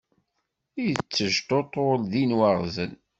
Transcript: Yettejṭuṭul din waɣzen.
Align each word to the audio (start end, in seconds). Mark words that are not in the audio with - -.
Yettejṭuṭul 0.85 1.99
din 2.11 2.31
waɣzen. 2.39 2.93